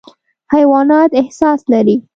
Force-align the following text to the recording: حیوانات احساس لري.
حیوانات 0.53 1.11
احساس 1.21 1.61
لري. 1.71 1.97